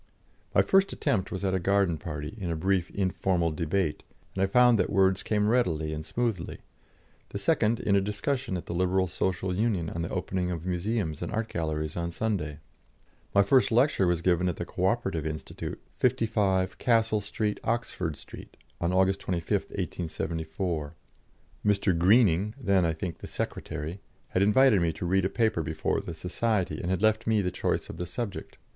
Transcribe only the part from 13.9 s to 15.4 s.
was given at the Co operative